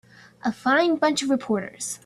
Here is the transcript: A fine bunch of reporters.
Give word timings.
A 0.43 0.51
fine 0.51 0.95
bunch 0.95 1.21
of 1.21 1.29
reporters. 1.29 1.99